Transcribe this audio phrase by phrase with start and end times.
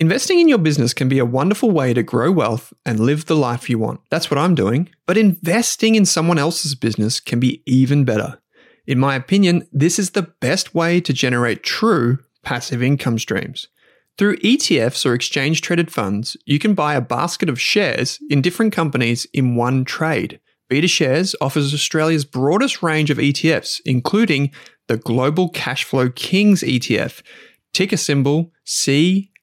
[0.00, 3.34] Investing in your business can be a wonderful way to grow wealth and live the
[3.34, 4.00] life you want.
[4.10, 4.88] That's what I'm doing.
[5.06, 8.38] But investing in someone else's business can be even better.
[8.86, 13.66] In my opinion, this is the best way to generate true passive income streams.
[14.16, 18.72] Through ETFs or exchange traded funds, you can buy a basket of shares in different
[18.72, 20.38] companies in one trade.
[20.70, 24.52] BetaShares offers Australia's broadest range of ETFs, including
[24.86, 27.22] the Global Cashflow Kings ETF,
[27.72, 28.52] ticker symbol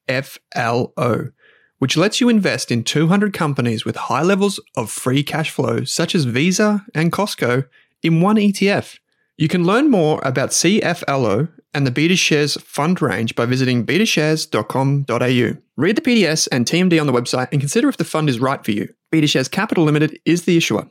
[0.07, 1.31] CFLO,
[1.79, 6.15] which lets you invest in 200 companies with high levels of free cash flow, such
[6.15, 7.67] as Visa and Costco,
[8.03, 8.97] in one ETF.
[9.37, 15.61] You can learn more about CFLO and the BetaShares fund range by visiting betashares.com.au.
[15.77, 18.63] Read the PDS and TMD on the website and consider if the fund is right
[18.63, 18.93] for you.
[19.13, 20.87] BetaShares Capital Limited is the issuer.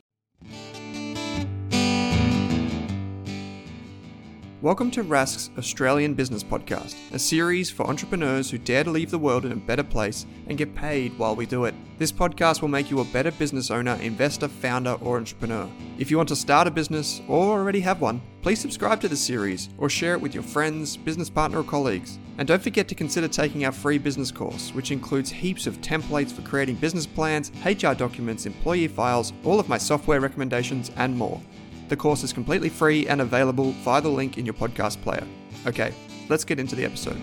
[4.65, 9.19] Welcome to Rask's Australian Business Podcast, a series for entrepreneurs who dare to leave the
[9.19, 11.75] world in a better place and get paid while we do it.
[11.99, 15.69] This podcast will make you a better business owner, investor, founder, or entrepreneur.
[15.99, 19.15] If you want to start a business or already have one, please subscribe to the
[19.15, 22.17] series or share it with your friends, business partner, or colleagues.
[22.39, 26.31] And don't forget to consider taking our free business course, which includes heaps of templates
[26.31, 31.39] for creating business plans, HR documents, employee files, all of my software recommendations, and more.
[31.87, 35.23] The course is completely free and available via the link in your podcast player.
[35.67, 35.93] Okay,
[36.29, 37.17] let's get into the episode.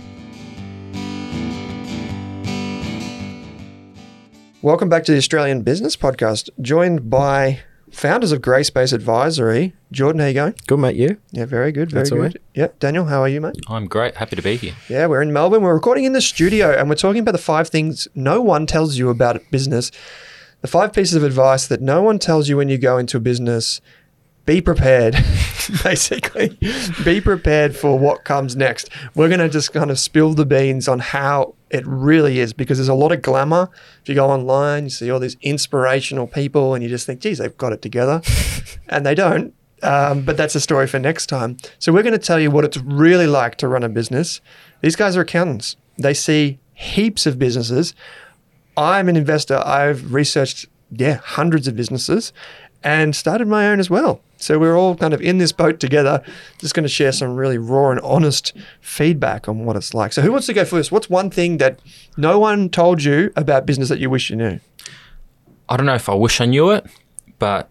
[4.63, 7.59] Welcome back to the Australian Business Podcast, joined by
[7.91, 9.75] founders of Grayspace Advisory.
[9.91, 10.55] Jordan, how you going?
[10.69, 10.95] Good, mate.
[10.95, 11.19] You?
[11.33, 12.21] Yeah, very good, very That's good.
[12.21, 12.37] right.
[12.55, 13.57] Yep, Daniel, how are you, mate?
[13.67, 14.15] I'm great.
[14.15, 14.75] Happy to be here.
[14.89, 15.63] Yeah, we're in Melbourne.
[15.63, 18.97] We're recording in the studio and we're talking about the five things no one tells
[18.97, 19.91] you about business.
[20.61, 23.21] The five pieces of advice that no one tells you when you go into a
[23.21, 23.81] business.
[24.45, 25.15] Be prepared,
[25.85, 26.59] basically.
[27.05, 28.91] Be prepared for what comes next.
[29.15, 32.79] We're going to just kind of spill the beans on how it really is because
[32.79, 33.71] there's a lot of glamour.
[34.03, 37.39] If you go online, you see all these inspirational people and you just think, geez,
[37.39, 38.21] they've got it together.
[38.89, 39.55] and they don't.
[39.85, 41.57] Um, but that's a story for next time.
[41.79, 44.41] So we're going to tell you what it's really like to run a business.
[44.81, 45.77] These guys are accountants.
[45.99, 47.95] They see heaps of businesses.
[48.77, 49.59] I'm an investor.
[49.65, 52.33] I've researched, yeah, hundreds of businesses
[52.83, 54.21] and started my own as well.
[54.43, 56.23] So we're all kind of in this boat together,
[56.59, 60.13] just going to share some really raw and honest feedback on what it's like.
[60.13, 60.91] So who wants to go first?
[60.91, 61.79] What's one thing that
[62.17, 64.59] no one told you about business that you wish you knew?
[65.69, 66.87] I don't know if I wish I knew it,
[67.39, 67.71] but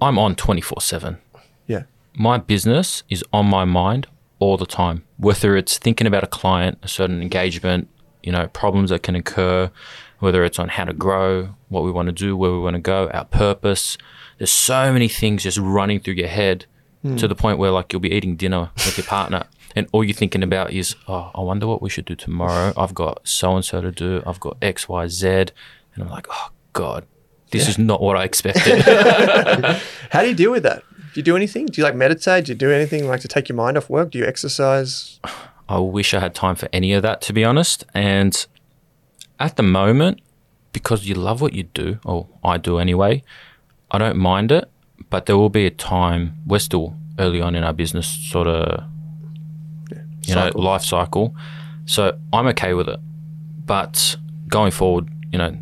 [0.00, 1.18] I'm on 24 7.
[1.66, 1.84] Yeah.
[2.14, 4.06] My business is on my mind
[4.40, 7.88] all the time, whether it's thinking about a client, a certain engagement,
[8.22, 9.70] you know, problems that can occur,
[10.18, 12.80] whether it's on how to grow, what we want to do, where we want to
[12.80, 13.96] go, our purpose.
[14.38, 16.66] There's so many things just running through your head
[17.02, 17.16] to hmm.
[17.16, 19.44] the point where like you'll be eating dinner with your partner
[19.76, 22.72] and all you're thinking about is, oh, I wonder what we should do tomorrow.
[22.76, 24.22] I've got so and so to do.
[24.26, 25.28] I've got X, Y, Z.
[25.28, 25.48] And
[25.98, 27.06] I'm like, oh God,
[27.50, 28.82] this is not what I expected.
[30.10, 30.82] How do you deal with that?
[31.14, 31.66] Do you do anything?
[31.66, 32.46] Do you like meditate?
[32.46, 34.10] Do you do anything like to take your mind off work?
[34.10, 35.20] Do you exercise?
[35.68, 37.84] I wish I had time for any of that, to be honest.
[37.92, 38.46] And
[39.38, 40.22] at the moment,
[40.72, 43.22] because you love what you do, or I do anyway,
[43.90, 44.70] I don't mind it.
[45.10, 48.84] But there will be a time, we're still early on in our business sort of,
[50.24, 51.34] you know, life cycle.
[51.86, 53.00] So I'm okay with it.
[53.64, 54.16] But
[54.48, 55.56] going forward, you know,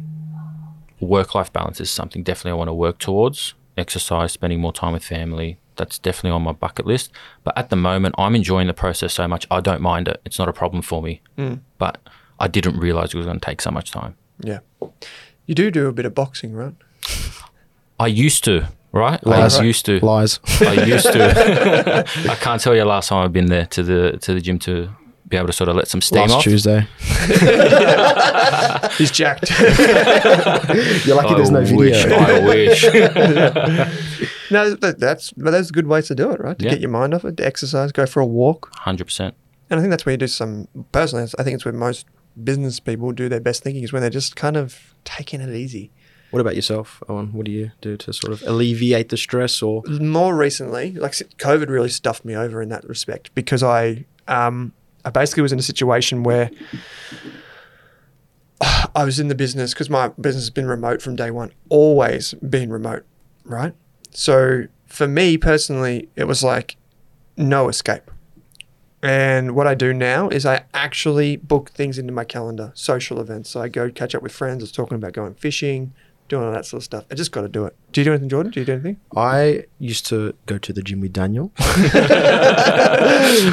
[1.00, 3.54] work life balance is something definitely I want to work towards.
[3.76, 7.12] Exercise, spending more time with family, that's definitely on my bucket list.
[7.44, 10.20] But at the moment, I'm enjoying the process so much, I don't mind it.
[10.24, 11.20] It's not a problem for me.
[11.36, 11.56] Hmm.
[11.78, 11.98] But
[12.40, 14.16] I didn't realize it was going to take so much time.
[14.40, 14.60] Yeah.
[15.46, 16.74] You do do a bit of boxing, right?
[17.98, 19.24] I used to, right?
[19.26, 19.56] Lies.
[19.56, 19.66] I Lies.
[19.66, 20.04] used to.
[20.04, 20.40] Lies.
[20.60, 22.04] I used to.
[22.30, 24.58] I can't tell you the last time I've been there to the to the gym
[24.60, 24.88] to
[25.28, 26.42] be able to sort of let some steam Last off.
[26.44, 26.86] Tuesday.
[28.96, 29.50] He's jacked.
[31.06, 32.46] You're lucky there's no I video.
[32.46, 34.50] wish, I wish.
[34.50, 36.58] no, but that's but those are good ways to do it, right?
[36.58, 36.72] To Yeah.
[36.72, 38.70] get your mind off it, to exercise, go for a walk.
[38.76, 39.34] Hundred percent.
[39.68, 41.28] And I think that's where you do some personally.
[41.38, 42.06] I think it's where most
[42.42, 45.90] business people do their best thinking is when they're just kind of taking it easy.
[46.36, 47.32] What about yourself, Owen?
[47.32, 51.70] What do you do to sort of alleviate the stress or More recently, like COVID
[51.70, 55.62] really stuffed me over in that respect because I um I basically was in a
[55.62, 56.50] situation where
[58.60, 62.34] I was in the business because my business has been remote from day one, always
[62.34, 63.06] been remote,
[63.44, 63.72] right?
[64.10, 66.76] So for me personally, it was like
[67.38, 68.10] no escape.
[69.02, 73.48] And what I do now is I actually book things into my calendar, social events.
[73.48, 74.62] So I go catch up with friends.
[74.62, 75.94] I was talking about going fishing,
[76.28, 77.04] doing all that sort of stuff.
[77.10, 77.76] I just got to do it.
[77.92, 78.52] Do you do anything, Jordan?
[78.52, 78.96] Do you do anything?
[79.16, 81.52] I used to go to the gym with Daniel.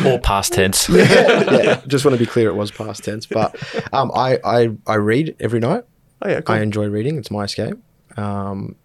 [0.05, 0.89] All past tense.
[0.89, 3.25] yeah, just want to be clear, it was past tense.
[3.25, 3.55] But
[3.93, 5.83] um, I, I I read every night.
[6.21, 6.55] Oh yeah, cool.
[6.55, 7.17] I enjoy reading.
[7.17, 7.75] It's my escape.
[8.17, 8.75] Um,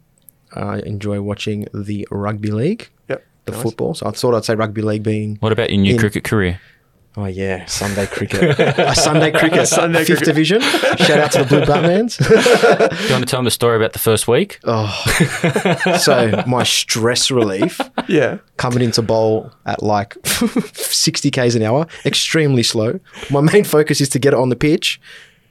[0.55, 3.25] I enjoy watching the rugby league, yep.
[3.44, 3.62] the Nice.
[3.62, 3.94] football.
[3.94, 6.61] So I thought I'd say rugby league being What about your new In- cricket career?
[7.19, 10.25] Oh yeah Sunday cricket, a Sunday cricket, Sunday fifth cricket.
[10.26, 10.61] division.
[10.61, 12.17] Shout out to the Blue Batmans.
[12.19, 14.59] Do you want to tell them the story about the first week?
[14.65, 14.88] Oh,
[16.00, 18.38] so my stress relief Yeah.
[18.56, 23.00] coming into bowl at like 60 k's an hour, extremely slow.
[23.31, 25.00] My main focus is to get it on the pitch.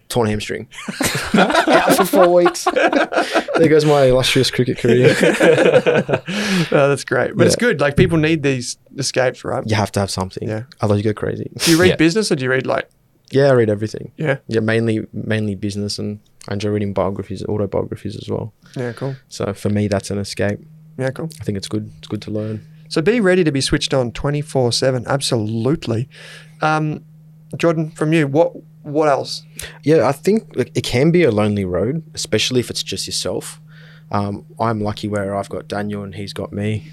[0.10, 0.68] Torn hamstring.
[1.34, 2.64] Out for four weeks.
[2.64, 5.14] There goes my illustrious cricket career.
[6.70, 7.36] Oh, that's great.
[7.36, 7.80] But it's good.
[7.80, 9.64] Like people need these escapes, right?
[9.68, 10.48] You have to have something.
[10.48, 10.64] Yeah.
[10.82, 11.50] Otherwise, you go crazy.
[11.58, 11.96] Do you read Yeah.
[11.96, 12.90] business or do you read like
[13.32, 14.12] Yeah, I read everything.
[14.18, 14.38] yeah?
[14.48, 18.54] Yeah, mainly mainly business, and I enjoy reading biographies, autobiographies as well.
[18.76, 19.16] Yeah, cool.
[19.30, 20.60] So for me, that's an escape.
[20.98, 21.30] Yeah, cool.
[21.40, 21.92] I think it's good.
[22.00, 22.66] It's good to learn.
[22.90, 25.06] So be ready to be switched on 24/7.
[25.08, 26.08] Absolutely.
[26.62, 27.04] Um,
[27.58, 28.54] Jordan, from you, what
[28.88, 29.44] what else?
[29.84, 33.60] Yeah, I think it can be a lonely road, especially if it's just yourself.
[34.12, 36.92] Um, I'm lucky where I've got Daniel and he's got me.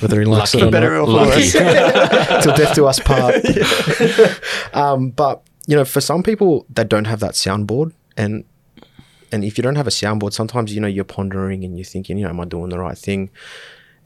[0.00, 1.08] Whether he likes it or Better not.
[1.08, 1.48] or Lucky.
[2.42, 3.36] till death do us part.
[4.74, 8.44] um, but you know, for some people, they don't have that soundboard, and
[9.32, 12.18] and if you don't have a soundboard, sometimes you know you're pondering and you're thinking,
[12.18, 13.30] you know, am I doing the right thing?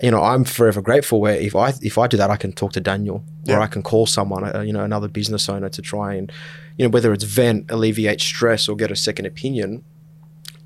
[0.03, 2.73] You know, I'm forever grateful where if I if I do that, I can talk
[2.75, 3.57] to Daniel Yeah.
[3.57, 6.31] or I can call someone, uh, you know, another business owner to try and,
[6.77, 9.85] you know, whether it's vent, alleviate stress, or get a second opinion.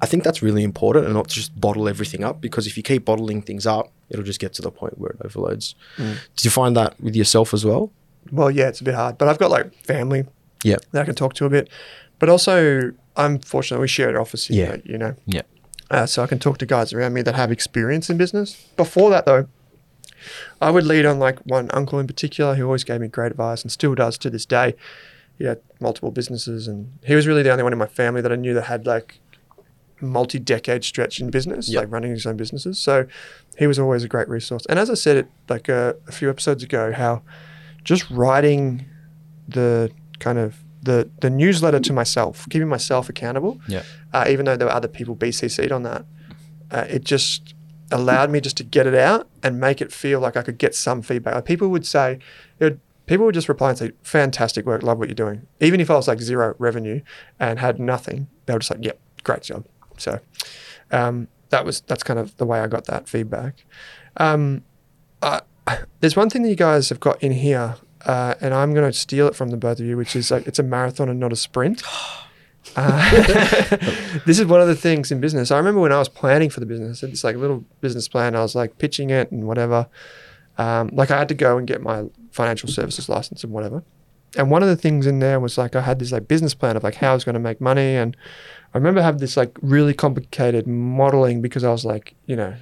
[0.00, 3.04] I think that's really important and not just bottle everything up because if you keep
[3.04, 5.74] bottling things up, it'll just get to the point where it overloads.
[5.96, 6.14] Mm.
[6.36, 7.90] Do you find that with yourself as well?
[8.30, 10.24] Well, yeah, it's a bit hard, but I've got like family
[10.62, 10.76] Yeah.
[10.92, 11.68] that I can talk to a bit.
[12.20, 14.92] But also, I'm fortunate we share an office here, Yeah.
[14.92, 15.14] you know.
[15.26, 15.42] Yeah.
[15.90, 18.66] Uh, so I can talk to guys around me that have experience in business.
[18.76, 19.48] Before that, though,
[20.60, 23.62] I would lead on like one uncle in particular who always gave me great advice
[23.62, 24.74] and still does to this day.
[25.38, 28.32] He had multiple businesses, and he was really the only one in my family that
[28.32, 29.20] I knew that had like
[30.00, 31.82] multi-decade stretch in business, Yep.
[31.84, 32.78] like running his own businesses.
[32.78, 33.06] So
[33.58, 34.64] he was always a great resource.
[34.68, 37.22] And as I said it like a, a few episodes ago, how
[37.84, 38.84] just writing
[39.48, 43.82] the kind of the the newsletter to myself, keeping myself accountable, Yeah.
[44.12, 46.04] uh, even though there were other people BCC'd on that,
[46.70, 47.54] uh, it just
[47.90, 50.74] allowed me just to get it out and make it feel like I could get
[50.74, 51.34] some feedback.
[51.34, 52.18] Like people would say,
[52.60, 55.80] it would, people would just reply and say, "Fantastic work, love what you're doing." Even
[55.80, 57.00] if I was like zero revenue
[57.40, 59.64] and had nothing, they were just like, "Yep, great job."
[59.96, 60.20] So
[60.90, 63.64] um, that was that's kind of the way I got that feedback.
[64.16, 64.62] Um,
[65.22, 65.40] uh,
[66.00, 67.76] there's one thing that you guys have got in here,
[68.06, 70.46] uh, and I'm going to steal it from the both of you, which is like
[70.46, 71.82] it's a marathon and not a sprint.
[72.76, 73.10] Uh,
[74.26, 75.50] this is one of the things in business.
[75.50, 78.36] I remember when I was planning for the business, it's like a little business plan.
[78.36, 79.88] I was like pitching it and whatever.
[80.58, 82.04] Um, like I had to go and get my
[82.38, 83.82] financial services license and whatever.
[84.36, 86.76] And one of the things in there was like I had this like business plan
[86.76, 88.16] of like how I was going to make money, and
[88.72, 92.54] I remember having this like really complicated modeling because I was like, you know,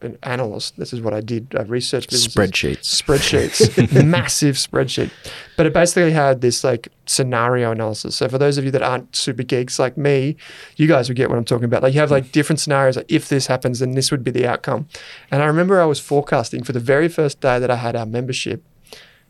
[0.00, 0.76] an analyst.
[0.76, 1.54] This is what I did.
[1.58, 3.02] I researched businesses Spreadsheets.
[3.02, 5.10] spreadsheets, massive spreadsheet.
[5.56, 8.16] But it basically had this like scenario analysis.
[8.16, 10.36] So for those of you that aren't super geeks like me,
[10.76, 11.82] you guys would get what I'm talking about.
[11.82, 12.96] Like you have like different scenarios.
[12.96, 14.88] Like if this happens, then this would be the outcome.
[15.30, 18.06] And I remember I was forecasting for the very first day that I had our
[18.06, 18.62] membership.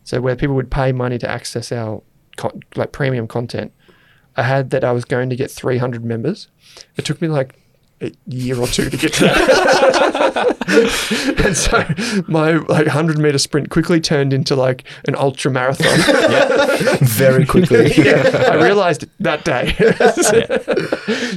[0.09, 2.01] So where people would pay money to access our
[2.35, 3.71] con- like premium content.
[4.35, 6.47] I had that I was going to get 300 members.
[6.97, 7.59] It took me like
[8.01, 10.55] a year or two to get to that.
[11.45, 11.85] and so
[12.27, 15.99] my like 100 meter sprint quickly turned into like an ultra marathon.
[17.01, 17.93] Very quickly.
[18.03, 19.75] yeah, I realized it that day.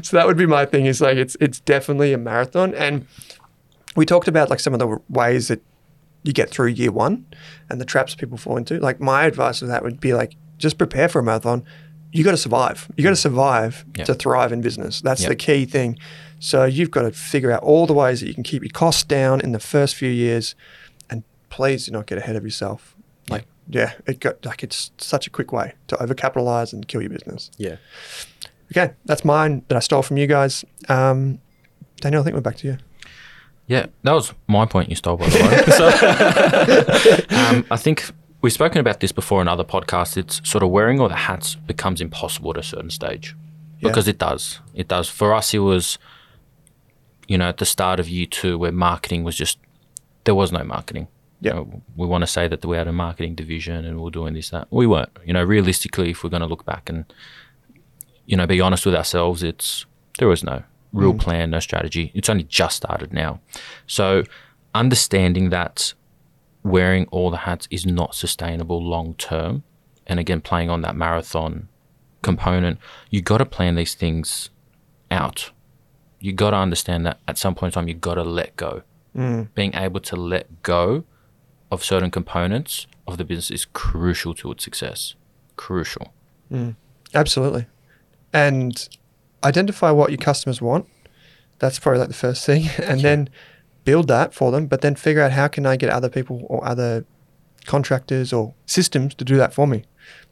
[0.00, 3.06] so that would be my thing is like it's it's definitely a marathon and
[3.97, 5.61] we talked about like some of the ways that
[6.23, 7.26] you get through year 1
[7.71, 8.79] and the traps people fall into.
[8.79, 11.64] Like my advice for that would be like just prepare for a marathon.
[12.12, 12.88] You got to survive.
[12.97, 14.05] You got to survive Yeah.
[14.05, 15.00] to thrive in business.
[15.00, 15.99] That's the key thing.
[16.38, 19.02] So you've got to figure out all the ways that you can keep your costs
[19.05, 20.55] down in the first few years,
[21.09, 22.95] and please do not get ahead of yourself.
[23.31, 27.11] Like, yeah, it got like it's such a quick way to overcapitalize and kill your
[27.11, 27.50] business.
[27.57, 27.76] Yeah.
[28.76, 30.64] Okay, that's mine that I stole from you guys.
[30.88, 31.38] Um,
[32.00, 32.79] Daniel, I think we're back to you.
[33.69, 37.26] Yeah, that was my point you stole, by the way.
[37.28, 38.11] So, um, I think
[38.42, 40.16] we've spoken about this before in other podcasts.
[40.16, 43.35] It's sort of wearing all the hats becomes impossible at a certain stage
[43.81, 43.88] Yeah.
[43.88, 44.61] because it does.
[44.75, 45.09] It does.
[45.09, 45.99] For us, it was,
[47.28, 49.59] you know, at the start of year two where marketing was just,
[50.25, 51.07] there was no marketing.
[51.40, 51.54] You Yeah.
[51.57, 54.35] know, we want to say that we had a marketing division and we we're doing
[54.35, 54.66] this, that.
[54.71, 55.11] We weren't.
[55.25, 57.04] You know, realistically, if we're going to look back and,
[58.26, 59.87] you know, be honest with ourselves, it's,
[60.19, 60.62] there was no.
[60.92, 61.20] Real mm.
[61.20, 62.11] plan, no strategy.
[62.14, 63.40] It's only just started now.
[63.87, 64.25] So
[64.75, 65.94] understanding that
[66.62, 69.64] wearing all the hats is not sustainable long term,
[70.06, 71.68] and again playing on that marathon
[72.22, 72.78] component,
[73.11, 74.50] you got to plan these things
[75.11, 75.50] out.
[76.20, 78.82] You got to understand that at some point in time you got to let go.
[79.16, 79.49] Mm.
[79.54, 81.04] Being able to let go
[81.70, 85.14] of certain components of the business is crucial to its success.
[85.56, 86.12] Crucial.
[86.50, 86.76] Mm.
[87.14, 87.66] Absolutely.
[88.32, 88.88] And
[89.44, 90.87] identify what your customers want.
[91.58, 92.68] That's probably like the first thing.
[92.82, 93.28] And then
[93.84, 96.64] build that for them, but then figure out how can I get other people or
[96.64, 97.04] other
[97.66, 99.84] contractors or systems to do that for me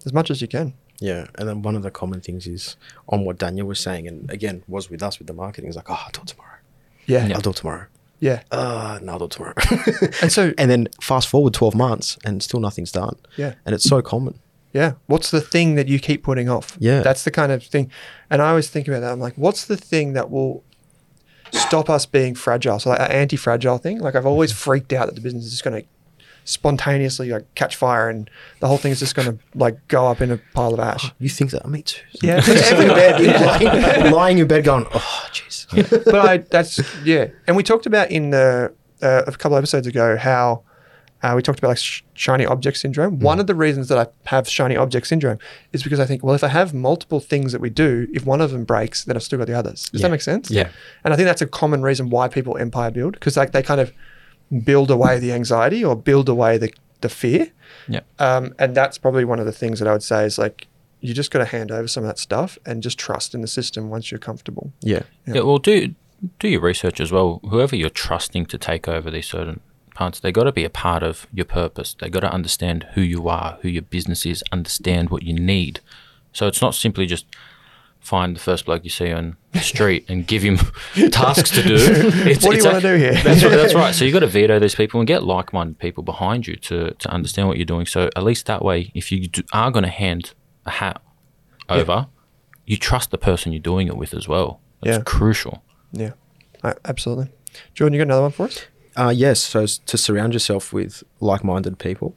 [0.05, 0.75] as much as you can.
[0.99, 2.77] Yeah, and then one of the common things is
[3.09, 5.71] on what Daniel was saying, and again was with us with the marketing.
[5.71, 6.59] Is like, oh, I'll do it tomorrow.
[7.07, 7.27] Yeah.
[7.27, 7.35] Yeah.
[7.37, 7.87] I'll do it tomorrow.
[8.19, 8.43] Yeah.
[8.51, 9.55] Uh, no, I'll do it tomorrow.
[10.23, 13.17] And so, and then fast forward twelve months, and still nothing's done.
[13.37, 13.55] yeah.
[13.65, 14.39] And it's so common.
[14.73, 14.95] Yeah.
[15.07, 16.77] What's the thing that you keep putting off?
[16.79, 17.01] Yeah.
[17.01, 17.91] That's the kind of thing.
[18.29, 19.13] And I always think about that.
[19.13, 20.65] I'm like, what's the thing that will
[21.53, 22.79] stop us being fragile?
[22.79, 23.99] So, like, an anti fragile thing.
[23.99, 25.89] Like, I've always freaked out that the business is just going to
[26.45, 28.29] spontaneously like catch fire and
[28.61, 31.13] the whole thing is just going to like go up in a pile of ash.
[31.19, 31.67] You think that?
[31.69, 32.03] Me too.
[32.23, 32.43] Yeah.
[32.47, 36.05] Every bed, lying, lying in bed, going, oh, jeez.
[36.05, 37.29] but I, that's yeah.
[37.47, 38.73] And we talked about in the
[39.03, 40.63] uh, a couple episodes ago how
[41.23, 43.19] uh, we talked about like sh- shiny object syndrome.
[43.19, 45.39] One of the reasons that I have shiny object syndrome
[45.73, 48.41] is because I think, well, if I have multiple things that we do, if one
[48.41, 49.91] of them breaks, then I've still got the others.
[49.91, 50.09] Does Yeah.
[50.09, 50.51] that make sense?
[50.51, 50.69] Yeah.
[51.05, 53.81] And I think that's a common reason why people empire build because like they kind
[53.81, 53.93] of
[54.65, 56.73] build away the anxiety or build away the
[57.03, 57.51] the fear.
[57.89, 58.01] Yeah.
[58.19, 60.67] Um, and that's probably one of the things that I would say is like
[61.01, 63.47] you just got to hand over some of that stuff and just trust in the
[63.49, 64.73] system once you're comfortable.
[64.83, 65.03] Yeah.
[65.27, 65.35] Yeah.
[65.37, 65.41] Yeah.
[65.43, 65.95] well, do
[66.39, 67.41] do your research as well.
[67.49, 69.61] Whoever you're trusting to take over these certain
[69.95, 71.95] parts, they got to be a part of your purpose.
[71.99, 75.81] They got to understand who you are, who your business is, understand what you need.
[76.33, 77.27] So it's not simply just
[78.01, 80.57] find the first bloke you see on the street and give him
[81.11, 81.75] tasks to do.
[81.79, 83.13] It's, What do you wanna do here?
[83.13, 83.95] That's right, that's right.
[83.95, 87.09] So you've got to veto these people and get like-minded people behind you to to
[87.11, 87.85] understand what you're doing.
[87.87, 90.33] So at least that way, if you do, are going to hand
[90.65, 91.03] a hat
[91.69, 92.07] over,
[92.65, 94.61] you trust the person you're doing it with as well.
[94.83, 95.03] That's Yeah.
[95.05, 95.63] crucial.
[95.93, 96.13] Yeah,
[96.63, 97.31] I, absolutely.
[97.75, 98.65] Jordan, you got another one for us?
[98.97, 102.15] Uh, yes, so to surround yourself with like-minded people,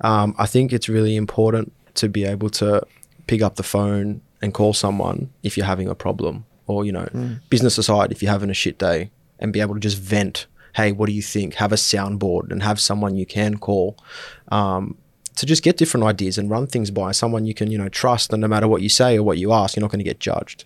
[0.00, 2.82] um, I think it's really important to be able to
[3.26, 7.08] pick up the phone and call someone if you're having a problem, or you know,
[7.50, 10.46] business aside, if you're having a shit day, and be able to just vent.
[10.74, 11.54] Hey, what do you think?
[11.54, 13.96] Have a soundboard and have someone you can call
[14.52, 14.96] um,
[15.36, 18.32] to just get different ideas and run things by someone you can you know trust.
[18.32, 20.20] And no matter what you say or what you ask, you're not going to get
[20.20, 20.64] judged.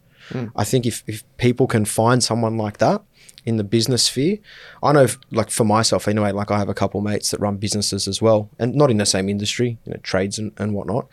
[0.55, 3.03] I think if, if people can find someone like that
[3.45, 4.39] in the business sphere,
[4.83, 8.07] I know, like for myself anyway, like I have a couple mates that run businesses
[8.07, 11.09] as well, and not in the same industry, you know, trades and, and whatnot.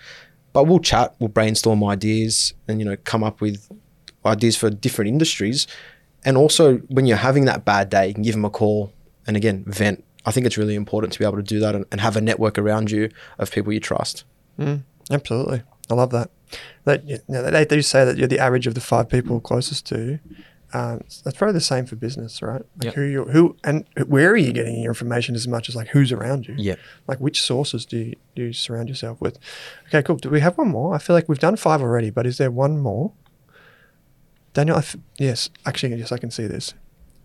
[0.53, 3.69] But we'll chat, we'll brainstorm ideas, and you know, come up with
[4.25, 5.67] ideas for different industries.
[6.25, 8.91] And also, when you're having that bad day, you can give them a call
[9.25, 10.03] and again vent.
[10.25, 12.21] I think it's really important to be able to do that and, and have a
[12.21, 14.25] network around you of people you trust.
[14.59, 15.61] Mm, absolutely.
[15.89, 16.31] I love that.
[16.85, 19.85] That you know, they do say that you're the average of the five people closest
[19.87, 20.19] to you.
[20.73, 22.61] Um, that's probably the same for business, right?
[22.77, 22.93] Like Yep.
[22.95, 26.11] who you who and where are you getting your information as much as like who's
[26.11, 26.55] around you?
[26.57, 26.75] Yeah.
[27.07, 29.39] Like which sources do you, do you surround yourself with?
[29.87, 30.17] Okay, cool.
[30.17, 30.93] Do we have one more?
[30.93, 33.13] I feel like we've done five already, but is there one more?
[34.53, 36.73] Daniel, I f- yes, actually, yes, I can see this.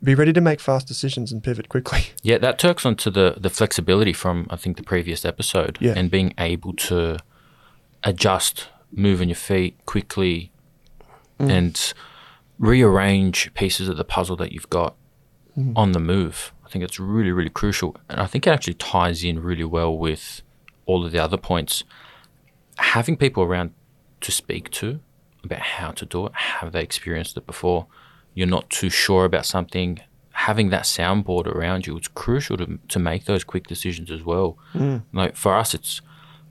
[0.04, 2.00] Be ready to make fast decisions and pivot quickly.
[2.22, 5.94] Yeah, that turks onto the the flexibility from I think the previous episode, Yeah.
[5.96, 7.18] and being able to
[8.04, 10.52] adjust, move on your feet quickly,
[11.40, 11.92] and
[12.59, 14.94] rearrange pieces of the puzzle that you've got
[15.56, 15.76] mm-hmm.
[15.76, 16.52] on the move.
[16.64, 19.97] I think it's really really crucial, and I think it actually ties in really well
[19.97, 20.42] with
[20.87, 21.85] all of the other points.
[22.76, 23.73] Having people around
[24.23, 25.00] to speak to
[25.44, 27.87] about how to do it, have they experienced it before?
[28.35, 30.00] You're not too sure about something.
[30.30, 34.56] Having that soundboard around you, it's crucial to, to make those quick decisions as well.
[34.73, 35.02] Mm.
[35.12, 36.00] Like for us, it's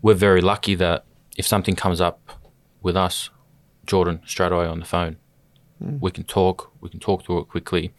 [0.02, 1.06] we're very lucky that
[1.38, 2.40] if something comes up
[2.82, 3.30] with us,
[3.86, 5.18] Jordan, straight away on the phone,
[6.00, 6.72] we can talk.
[6.82, 7.94] We can talk through it quickly,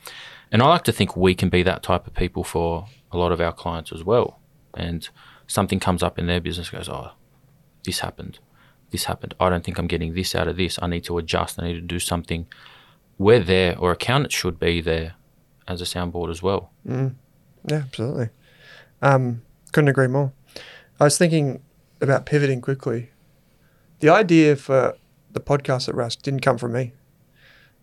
[0.51, 3.33] and I like to think we can be that type of people for a lot
[3.33, 4.39] of our clients as well.
[4.75, 5.09] And
[5.47, 7.11] something comes up in their business, goes, oh,
[7.85, 8.39] this happened,
[8.91, 9.35] this happened.
[9.39, 10.79] I don't think I'm getting this out of this.
[10.81, 11.61] I need to adjust.
[11.61, 12.47] I need to do something.
[13.19, 15.15] We're there, or accountants should be there
[15.69, 16.71] as a soundboard as well.
[16.85, 17.11] Yeah,
[17.71, 18.31] absolutely.
[19.01, 20.33] Um, couldn't agree more.
[20.99, 21.63] I was thinking
[22.01, 23.11] about pivoting quickly.
[24.01, 24.97] The idea for
[25.33, 26.93] the podcast at Rask didn't come from me.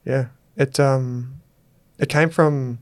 [0.10, 0.26] Yeah,
[0.58, 1.42] it um,
[1.98, 2.80] it came from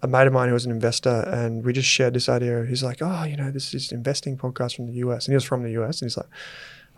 [0.00, 2.64] a mate of mine who was an investor, and we just shared this idea.
[2.64, 5.44] He's like, "Oh, you know, this is investing podcast from the US," and he was
[5.44, 6.28] from the US, and he's like,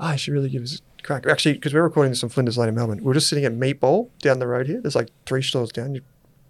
[0.01, 1.27] oh, I should really give this a crack.
[1.27, 3.53] Actually, because we're recording this in Flinders Lane in Melbourne, we we're just sitting at
[3.53, 4.81] Meatball down the road here.
[4.81, 5.95] There's like three stores down.
[5.95, 6.03] You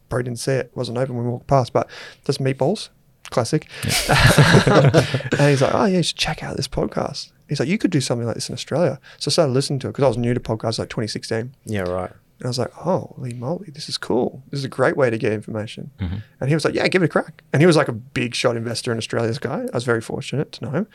[0.09, 0.67] probably didn't see it.
[0.67, 1.89] It wasn't open when we walked past, but
[2.25, 2.89] there's Meatballs.
[3.31, 3.69] Classic.
[4.09, 7.31] and he's like, oh, yeah, you should check out this podcast.
[7.49, 8.99] He's like, you could do something like this in Australia.
[9.19, 11.55] So I started listening to it because I was new to podcasts like 2016.
[11.65, 12.13] Yeah, right.
[12.41, 14.43] And I was like, holy moly, this is cool.
[14.49, 15.91] This is a great way to get information.
[15.99, 16.17] Mm-hmm.
[16.41, 17.43] And he was like, yeah, give it a crack.
[17.53, 19.67] And he was like a big shot investor in Australia's guy.
[19.71, 20.87] I was very fortunate to know him.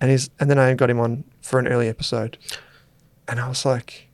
[0.00, 2.38] And he's, and then I got him on for an early episode.
[3.28, 4.08] And I was like,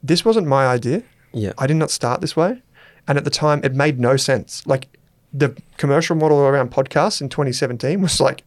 [0.00, 1.02] this wasn't my idea.
[1.32, 1.54] Yeah.
[1.58, 2.62] I did not start this way.
[3.08, 4.64] And at the time, it made no sense.
[4.64, 4.96] Like
[5.32, 8.44] the commercial model around podcasts in 2017 was like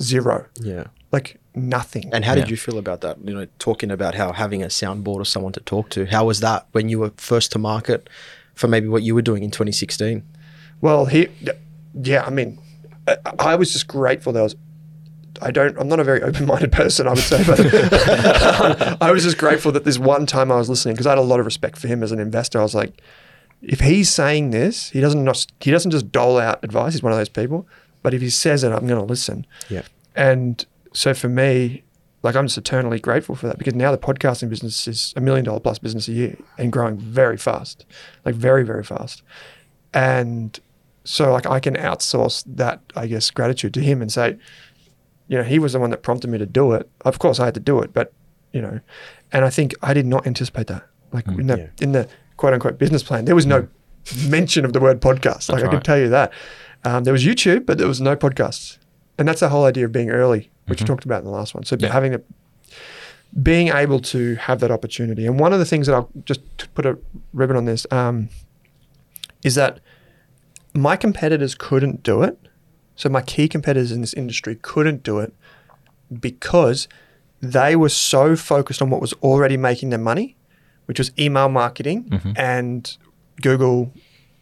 [0.00, 0.88] zero, yeah.
[1.12, 2.12] like nothing.
[2.12, 3.18] And how did you feel about that?
[3.24, 6.06] You know, talking about how having a soundboard or someone to talk to.
[6.06, 8.08] How was that when you were first to market
[8.54, 10.22] for maybe what you were doing in 2016?
[10.80, 11.28] Well, he,
[11.94, 12.58] yeah, I mean,
[13.06, 14.56] I, I was just grateful that I was.
[15.40, 15.76] I don't.
[15.78, 17.58] I'm not a very open-minded person, I would say, but
[19.02, 21.22] I was just grateful that this one time I was listening because I had a
[21.22, 22.58] lot of respect for him as an investor.
[22.58, 23.00] I was like,
[23.62, 26.92] if he's saying this, he doesn't not, he doesn't just dole out advice.
[26.92, 27.66] He's one of those people.
[28.02, 29.46] But if he says it, I'm going to listen.
[29.68, 29.82] Yeah.
[30.14, 31.84] And so for me,
[32.22, 35.44] like I'm just eternally grateful for that because now the podcasting business is a million
[35.44, 37.84] dollar plus business a year and growing very fast,
[38.24, 39.22] like very, very fast.
[39.92, 40.58] And
[41.04, 44.38] so like I can outsource that, I guess, gratitude to him and say,
[45.28, 46.88] you know, he was the one that prompted me to do it.
[47.02, 48.12] Of course I had to do it, but
[48.52, 48.80] you know,
[49.32, 50.86] and I think I did not anticipate that.
[51.12, 51.66] Like in the yeah.
[51.80, 53.66] in the quote unquote business plan, there was no
[54.26, 55.50] mention of the word podcast.
[55.50, 56.32] Like I can tell you that.
[56.84, 58.78] Um, there was YouTube, but there was no podcasts.
[59.22, 61.54] And that's the whole idea of being early, which we talked about in the last
[61.54, 61.62] one.
[61.62, 61.92] So Yeah.
[61.92, 62.20] having a
[63.40, 65.26] being able to have that opportunity.
[65.28, 66.40] And one of the things that I'll just
[66.74, 66.98] put a
[67.32, 68.30] ribbon on this um,
[69.44, 69.78] is that
[70.74, 72.36] my competitors couldn't do it.
[72.96, 75.32] So my key competitors in this industry couldn't do it
[76.20, 76.88] because
[77.40, 80.36] they were so focused on what was already making them money,
[80.86, 82.96] which was email marketing and
[83.40, 83.92] Google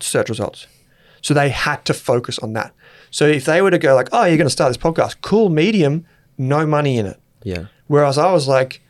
[0.00, 0.66] search results.
[1.20, 2.72] So they had to focus on that.
[3.10, 5.48] So if they were to go like, "Oh, you're going to start this podcast, cool
[5.48, 6.06] medium,
[6.38, 7.66] no money in it," Yeah.
[7.86, 8.82] Whereas I was like,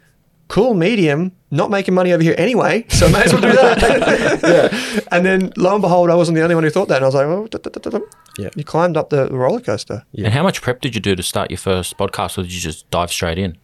[0.49, 4.41] cool medium, not making money over here anyway, so I may as well do that.
[4.43, 5.01] yeah.
[5.13, 6.97] And then lo and behold, I wasn't the only one who thought that.
[6.97, 8.05] And I was like, oh, da, da, da, da, da.
[8.39, 8.51] Yeah.
[8.55, 10.05] You climbed up the roller coaster.
[10.13, 10.27] Yeah.
[10.27, 12.61] And how much prep did you do to start your first podcast, or did you
[12.61, 13.57] just dive straight in?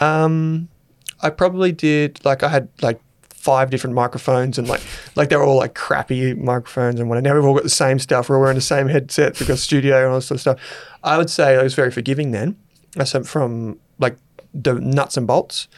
[0.00, 0.68] Um,
[1.20, 3.00] I probably did like I had like
[3.48, 4.82] five different microphones and like
[5.18, 7.24] like they were all like crappy microphones and whatnot.
[7.24, 8.28] Now we've all got the same stuff.
[8.28, 9.40] We're all wearing the same headsets.
[9.40, 10.58] We've got studio and all this sort of stuff.
[11.02, 12.56] I would say I was very forgiving then.
[13.02, 14.16] I said from like
[14.66, 15.68] the nuts and bolts.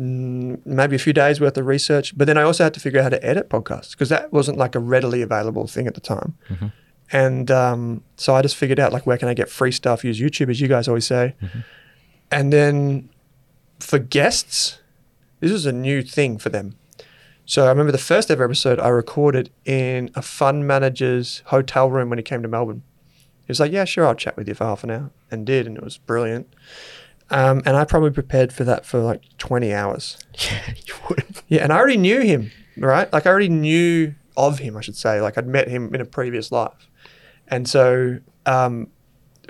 [0.00, 2.98] mm, Maybe a few days worth of research, but then I also had to figure
[3.00, 6.00] out how to edit podcasts because that wasn't like a readily available thing at the
[6.14, 6.30] time.
[7.12, 10.04] And um, so I just figured out like where can I get free stuff?
[10.04, 11.34] Use YouTube, as you guys always say.
[12.30, 13.08] And then
[13.80, 14.80] for guests,
[15.40, 16.76] this was a new thing for them.
[17.46, 22.08] So I remember the first ever episode I recorded in a fund manager's hotel room
[22.08, 22.82] when he came to Melbourne.
[23.40, 25.66] He was like, "Yeah, sure, I'll chat with you for half an hour," and did,
[25.66, 26.48] and it was brilliant.
[27.30, 30.16] Um, and I probably prepared for that for like twenty hours.
[30.50, 31.24] Yeah, you would.
[31.48, 33.12] Yeah, and I already knew him, right?
[33.12, 35.20] Like I already knew of him, I should say.
[35.20, 36.88] Like I'd met him in a previous life,
[37.48, 38.88] and so um,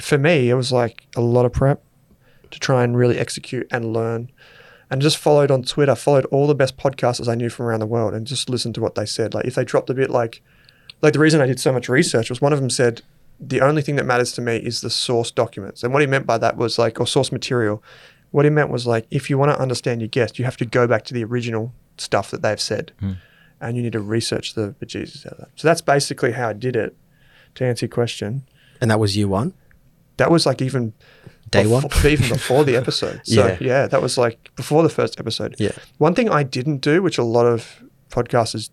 [0.01, 1.83] for me, it was like a lot of prep
[2.51, 4.31] to try and really execute and learn.
[4.91, 7.87] And just followed on Twitter, followed all the best podcasters I knew from around the
[7.87, 9.35] world, and just listened to what they said.
[9.35, 10.43] Like if they dropped a bit, like
[11.03, 13.03] like the reason I did so much research was one of them said
[13.41, 16.27] the only thing that matters to me is the source documents, and what he meant
[16.27, 17.83] by that was like or source material.
[18.31, 20.67] What he meant was like if you want to understand your guest, you have to
[20.67, 23.13] go back to the original stuff that they've said, hmm.
[23.61, 25.49] and you need to research the bejesus out of that.
[25.57, 26.97] So that's basically how I did it.
[27.57, 28.43] To answer your question,
[28.81, 29.55] And that was year one?
[30.17, 30.93] That was like even
[31.51, 31.85] Day one?
[32.05, 33.21] even before the episode.
[33.25, 33.57] So Yeah.
[33.61, 33.87] yeah.
[33.87, 35.55] that was like before the first episode.
[35.59, 35.73] Yeah.
[35.99, 38.71] One thing I didn't do, which a lot of podcasters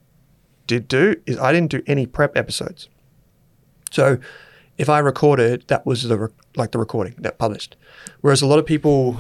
[0.68, 2.88] did do, is I didn't do any prep episodes.
[3.92, 4.18] So
[4.78, 7.76] if I recorded, that was the re- like the recording that published.
[8.22, 9.20] Whereas a lot of people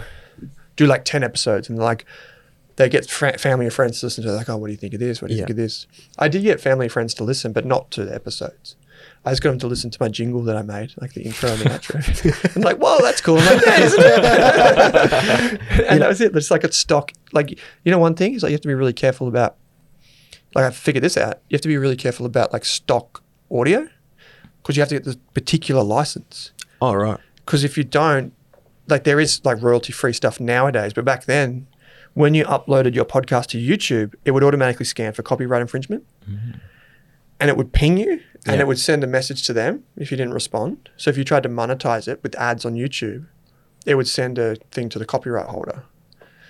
[0.76, 2.06] do like ten episodes and like
[2.78, 4.30] they get fr- family and friends to listen to.
[4.30, 5.22] it, Like, oh, what do you think of this?
[5.22, 5.46] What do you Yeah.
[5.46, 5.88] think of this?
[6.18, 8.76] I did get family and friends to listen, but not to the episodes.
[9.24, 11.52] I just got them to listen to my jingle that I made, like the intro
[11.52, 12.56] and the outro.
[12.56, 13.38] I'm like, whoa, that's cool.
[13.38, 15.62] I'm like, yeah, isn't it?
[15.90, 16.36] and that was it.
[16.36, 17.12] It's like a stock.
[17.32, 17.52] Like,
[17.84, 19.58] you know, one thing is like you have to be really careful about.
[20.56, 21.40] Like I figured this out.
[21.50, 23.88] You have to be really careful about like stock audio
[24.62, 26.52] because you have to get the particular license.
[26.82, 27.20] Oh, right.
[27.46, 28.34] Because if you don't,
[28.88, 31.68] like there is like royalty free stuff nowadays, but back then,
[32.14, 36.58] when you uploaded your podcast to YouTube, it would automatically scan for copyright infringement, mm-hmm.
[37.40, 38.62] and it would ping you, and Yeah.
[38.62, 40.90] it would send a message to them if you didn't respond.
[40.98, 43.26] So if you tried to monetize it with ads on YouTube,
[43.86, 45.84] it would send a thing to the copyright holder.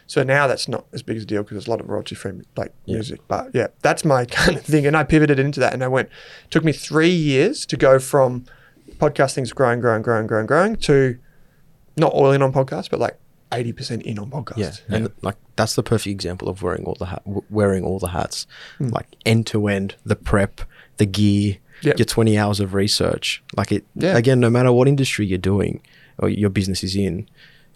[0.08, 2.16] So now that's not as big as a deal because there's a lot of royalty
[2.16, 2.96] free like Yeah.
[2.96, 3.22] music.
[3.28, 4.86] But yeah, that's my kind of thing.
[4.86, 6.10] And I pivoted into that and I went,
[6.50, 8.46] took me three years to go from
[9.00, 11.18] podcasting's growing, growing, growing, growing, growing to
[11.98, 13.18] not all in on podcasts, but like
[13.52, 14.82] 80% in on podcasts.
[14.90, 18.00] Yeah, and like that's the perfect example of wearing all the hat, w- wearing all
[18.00, 18.88] the hats, Hmm.
[18.90, 20.62] like end to end, the prep,
[20.98, 21.98] the gear, Yep.
[22.00, 23.44] your twenty hours of research.
[23.56, 24.18] Like it Yeah.
[24.18, 25.82] again, no matter what industry you're doing
[26.20, 27.28] or your business is in,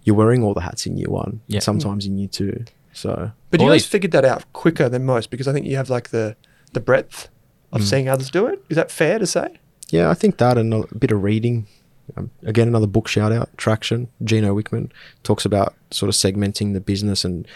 [0.03, 1.57] you're wearing all the hats in year one, Yeah.
[1.57, 2.65] and sometimes in year two.
[2.93, 5.75] So But you guys these- figured that out quicker than most because I think you
[5.75, 6.35] have like the,
[6.73, 7.29] the breadth
[7.73, 7.87] of Hmm.
[7.87, 8.63] seeing others do it.
[8.69, 9.47] Is that fair to say?
[9.89, 11.67] yeah, I think that and a bit of reading.
[12.15, 14.07] Um, again, another book shout out, Traction.
[14.23, 14.91] Gino Wickman
[15.23, 17.47] talks about sort of segmenting the business and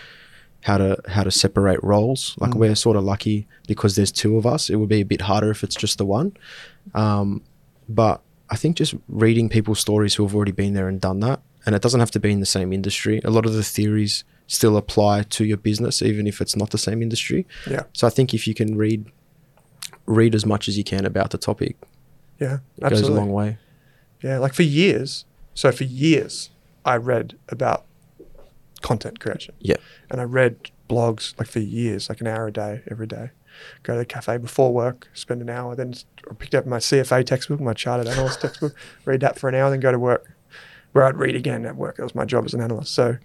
[0.62, 2.36] how to how to separate roles.
[2.40, 4.70] Like we're sort of lucky because there's two of us.
[4.70, 6.36] It would be a bit harder if it's just the one.
[6.94, 7.42] Um,
[7.88, 11.40] but I think just reading people's stories who have already been there and done that,
[11.66, 13.22] and it doesn't have to be in the same industry.
[13.24, 16.78] A lot of the theories still apply to your business, even if it's not the
[16.78, 17.46] same industry.
[17.70, 17.84] Yeah.
[17.94, 19.06] So I think if you can read
[20.06, 21.76] read as much as you can about the topic,
[22.40, 22.56] Yeah.
[22.78, 23.18] it goes a Absolutely.
[23.20, 23.58] long way.
[24.24, 25.26] Yeah, like for years.
[25.54, 26.50] So for years,
[26.84, 27.86] I read about
[28.90, 29.76] content creation, Yeah.
[30.10, 33.30] and I read blogs like for years, like an hour a day, every day.
[33.84, 35.94] Go to the cafe before work, spend an hour, then
[36.40, 38.74] picked up my CFA textbook, my chartered analyst textbook,
[39.06, 40.24] read that for an hour, then go to work,
[40.94, 41.98] where I'd read again at work.
[41.98, 42.94] That was my job as an analyst.
[42.94, 43.18] So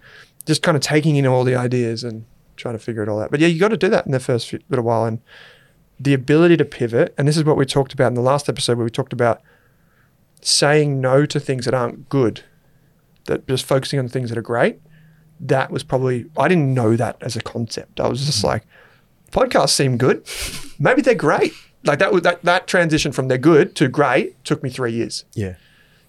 [0.47, 2.25] just kind of taking in all the ideas and
[2.57, 3.31] trying to figure it all out.
[3.31, 5.21] But yeah, you got to do that in the first few, little while, and
[5.99, 7.15] the ability to pivot.
[7.17, 9.41] And this is what we talked about in the last episode, where we talked about
[10.41, 12.43] saying no to things that aren't good,
[13.27, 14.81] that just focusing on things that are great.
[15.45, 18.01] That was probably I didn't know that as a concept.
[18.01, 18.49] I was just hmm.
[18.49, 18.65] like,
[19.31, 20.27] podcasts seem good,
[20.79, 21.53] maybe they're great.
[21.85, 25.25] Like that was that that transition from they're good to great took me three years.
[25.35, 25.57] Yeah.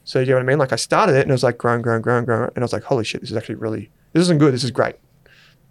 [0.06, 0.60] So you know what I mean?
[0.60, 2.74] Like I started it and it was like growing, growing, growing, growing, and I was
[2.74, 4.54] like, holy shit, this is actually really this isn't good.
[4.54, 4.96] This is great.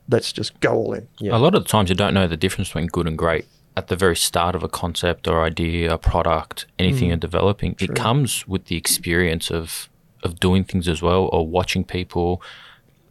[0.08, 1.08] Let's just go all in.
[1.18, 1.34] Yeah.
[1.34, 3.46] A lot of the times you don't know the difference between good and great
[3.76, 7.08] at the very start of a concept or idea, a product, anything hmm.
[7.08, 7.74] you're developing.
[7.80, 9.88] It comes with the experience of
[10.22, 12.42] of doing things as well, or watching people,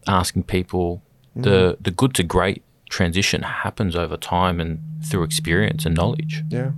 [0.07, 1.01] asking people.
[1.35, 6.43] The the good to great transition happens over time and through experience and knowledge.
[6.49, 6.71] Yeah.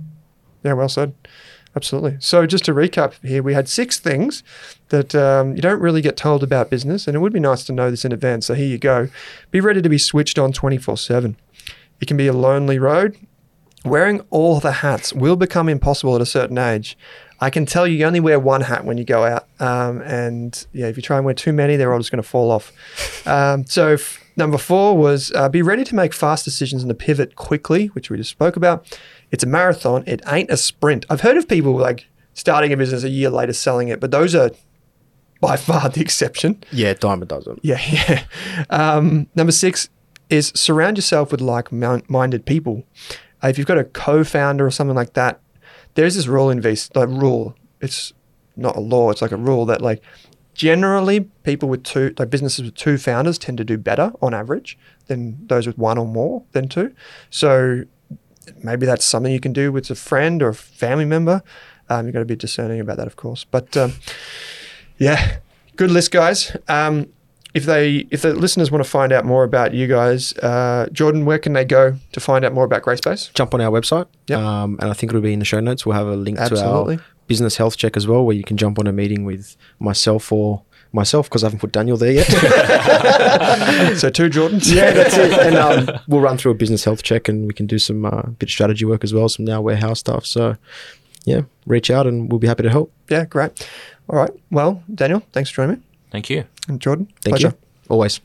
[0.64, 1.14] Yeah, well said.
[1.76, 2.16] Absolutely.
[2.20, 4.42] So, just to recap here, we had six things
[4.88, 7.72] that um, you don't really get told about business, and it would be nice to
[7.72, 8.46] know this in advance.
[8.46, 9.08] So, here you go.
[9.50, 11.36] Be ready to be switched on 24 7.
[12.00, 13.18] It can be a lonely road.
[13.84, 16.96] Wearing all the hats will become impossible at a certain age.
[17.40, 19.46] I can tell you, you only wear one hat when you go out.
[19.60, 22.28] Um, and yeah, if you try and wear too many, they're all just going to
[22.28, 22.72] fall off.
[23.26, 26.94] Um, so, f- number four was uh, be ready to make fast decisions and to
[26.94, 28.86] pivot quickly, which we just spoke about.
[29.32, 31.04] It's a marathon, it ain't a sprint.
[31.10, 34.32] I've heard of people like starting a business a year later selling it, but those
[34.36, 34.50] are
[35.40, 36.62] by far the exception.
[36.70, 37.58] Yeah, dime a dozen.
[37.62, 38.24] Yeah, yeah.
[38.70, 39.88] Um, number six
[40.30, 42.84] is surround yourself with like-minded people.
[43.42, 45.40] Uh, if you've got a co-founder or something like that,
[45.96, 47.56] there's this rule in VC, like rule.
[47.80, 48.12] It's
[48.54, 49.10] not a law.
[49.10, 50.02] It's like a rule that like
[50.54, 54.78] generally people with two, like businesses with two founders tend to do better on average
[55.06, 56.94] than those with one or more than two.
[57.30, 57.84] So
[58.62, 61.42] maybe that's something you can do with a friend or a family member.
[61.88, 63.44] Um, you've got to be discerning about that, of course.
[63.44, 63.94] But um,
[64.98, 65.38] yeah,
[65.76, 66.56] good list, guys.
[66.68, 67.08] Um,
[67.56, 71.24] if they if the listeners want to find out more about you guys, uh, Jordan,
[71.24, 73.32] where can they go to find out more about Grayspace?
[73.32, 74.06] Jump on our website.
[74.28, 74.38] Yep.
[74.38, 75.86] Um, and I think it'll be in the show notes.
[75.86, 76.96] We'll have a link Absolutely.
[76.98, 79.56] to our business health check as well, where you can jump on a meeting with
[79.78, 82.26] myself or myself because I haven't put Daniel there yet.
[83.96, 84.70] so two Jordans.
[84.74, 85.32] yeah, that's it.
[85.32, 88.20] And um, we'll run through a business health check and we can do some uh,
[88.38, 90.26] bit of strategy work as well, some now warehouse stuff.
[90.26, 90.58] So,
[91.24, 92.92] yeah, reach out and we'll be happy to help.
[93.08, 93.66] yeah, great.
[94.10, 94.30] All right.
[94.50, 95.85] Well, Daniel, thanks for joining me.
[96.16, 96.44] Thank you.
[96.66, 97.48] And Jordan, Thank pleasure.
[97.48, 97.90] you.
[97.90, 98.20] Always.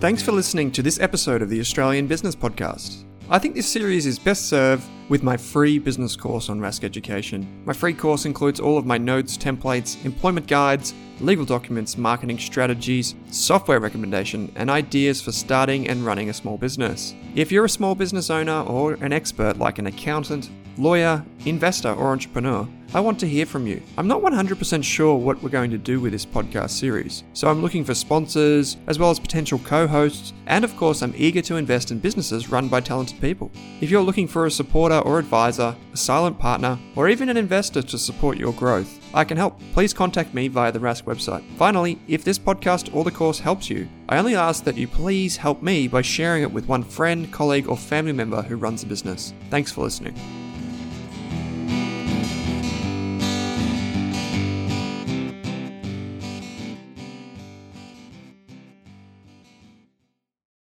[0.00, 3.04] Thanks for listening to this episode of the Australian Business Podcast.
[3.28, 7.46] I think this series is best served with my free business course on Rask Education.
[7.66, 13.16] My free course includes all of my notes, templates, employment guides, legal documents, marketing strategies,
[13.30, 17.12] software recommendation, and ideas for starting and running a small business.
[17.34, 22.12] If you're a small business owner or an expert like an accountant, lawyer, investor, or
[22.12, 23.80] entrepreneur, I want to hear from you.
[23.96, 27.62] I'm not 100% sure what we're going to do with this podcast series, so I'm
[27.62, 31.56] looking for sponsors, as well as potential co hosts, and of course, I'm eager to
[31.56, 33.52] invest in businesses run by talented people.
[33.80, 37.82] If you're looking for a supporter or advisor, a silent partner, or even an investor
[37.82, 39.60] to support your growth, I can help.
[39.72, 41.44] Please contact me via the Rask website.
[41.56, 45.36] Finally, if this podcast or the course helps you, I only ask that you please
[45.36, 48.86] help me by sharing it with one friend, colleague, or family member who runs a
[48.86, 49.34] business.
[49.50, 50.14] Thanks for listening.